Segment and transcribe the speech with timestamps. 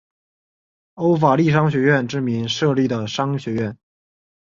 [0.95, 3.77] 欧法利商学院之名设立的商学院。